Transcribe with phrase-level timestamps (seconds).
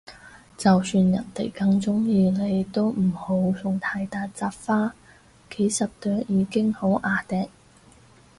[0.57, 4.95] 就算人哋哽鍾意你都唔好送太大紮花，
[5.55, 7.49] 幾十朵已經好椏掟